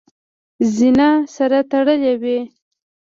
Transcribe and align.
زینه 0.75 1.09
سره 1.35 1.59
تړلې 1.71 2.13
وي. 2.21 2.39